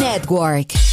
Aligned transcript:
Network. 0.00 0.91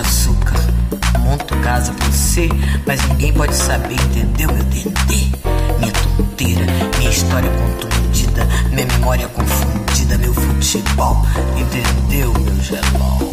Açúcar. 0.00 0.60
Monto 1.20 1.56
casa 1.58 1.92
pra 1.92 2.06
você, 2.08 2.48
mas 2.86 3.00
ninguém 3.08 3.32
pode 3.32 3.54
saber, 3.54 3.94
entendeu, 3.94 4.48
meu 4.52 4.64
dendê? 4.64 5.30
Minha 5.78 5.92
tonteira, 5.92 6.66
minha 6.98 7.10
história 7.10 7.50
contundida, 7.50 8.46
minha 8.72 8.86
memória 8.86 9.28
confundida, 9.28 10.18
meu 10.18 10.34
futebol. 10.34 11.24
Entendeu, 11.56 12.32
meu 12.32 12.60
gelol? 12.62 13.32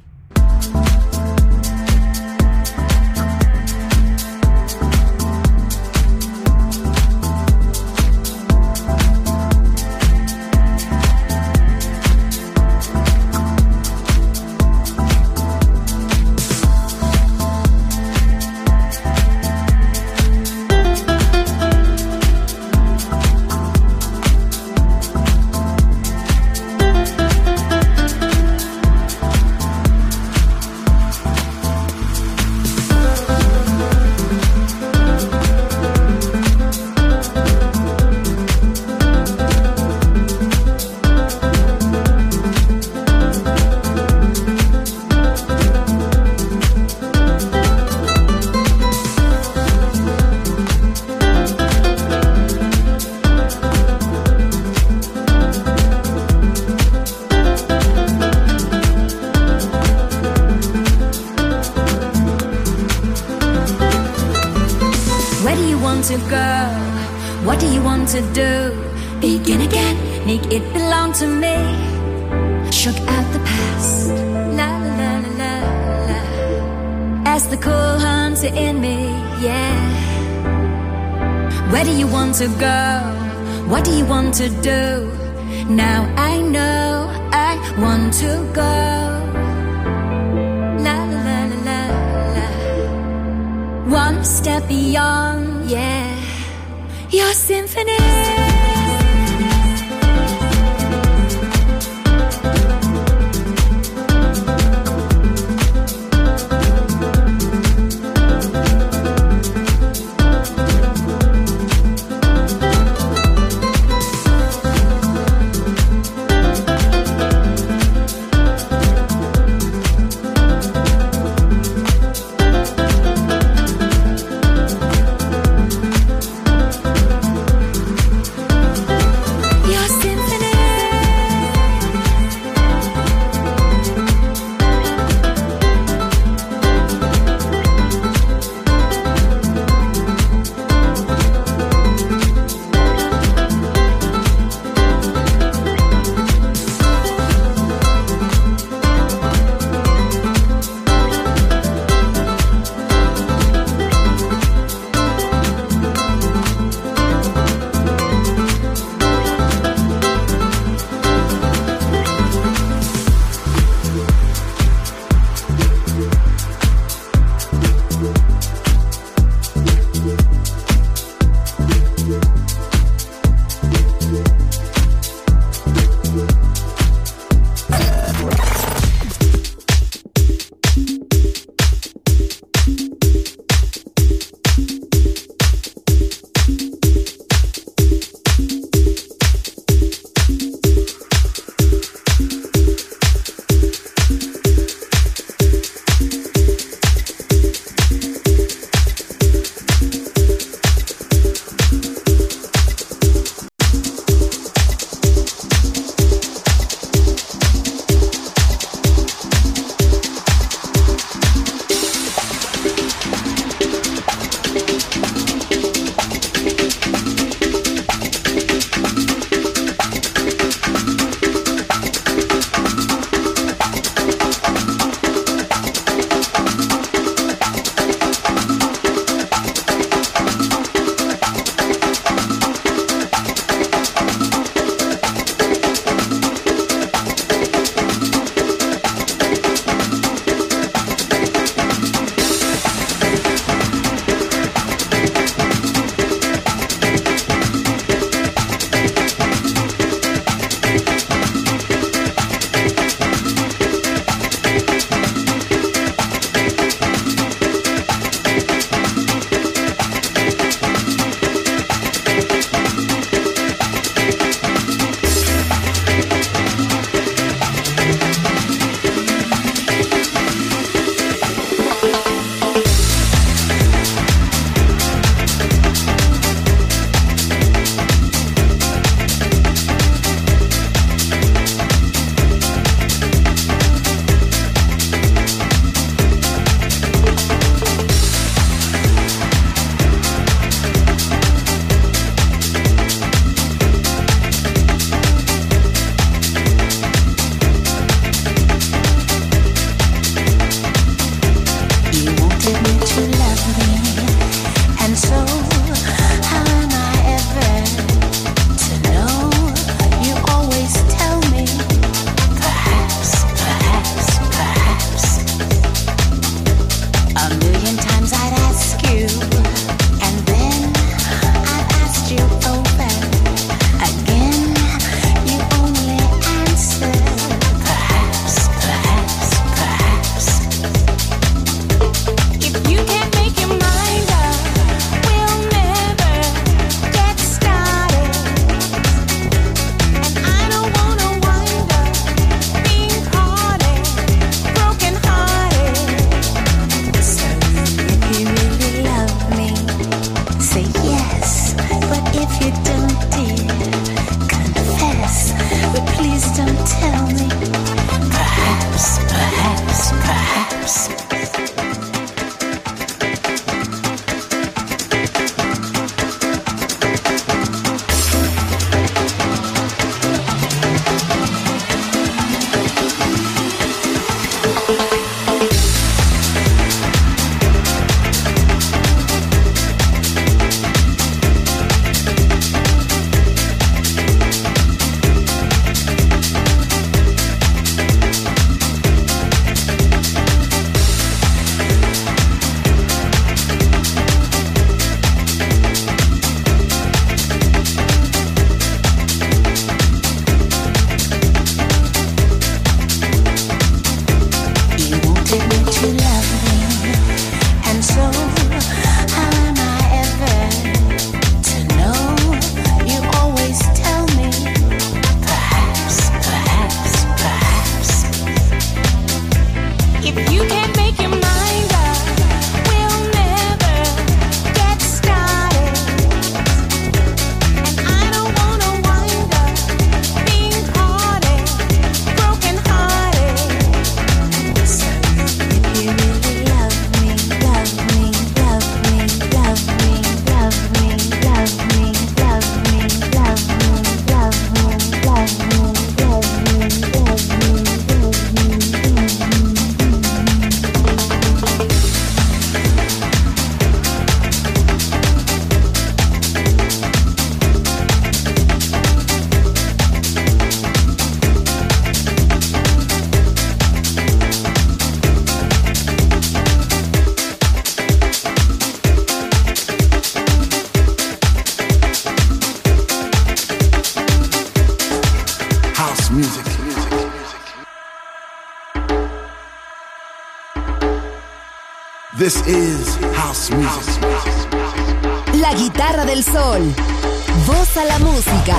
Voz 486.51 487.77
a 487.77 487.85
la 487.85 487.97
música 487.99 488.57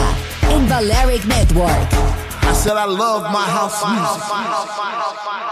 en 0.49 0.67
Network. 1.27 1.93
I 2.43 2.55
said 2.55 2.79
I 2.79 2.87
love 2.87 3.31
my 3.31 3.45
house 3.45 3.85
music. 3.85 5.52